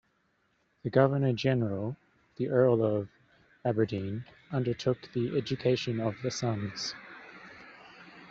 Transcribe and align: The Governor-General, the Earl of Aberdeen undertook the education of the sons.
The 0.81 0.89
Governor-General, 0.89 1.95
the 2.37 2.49
Earl 2.49 2.83
of 2.83 3.09
Aberdeen 3.63 4.25
undertook 4.51 4.97
the 5.13 5.37
education 5.37 5.99
of 5.99 6.15
the 6.23 6.31
sons. 6.31 6.95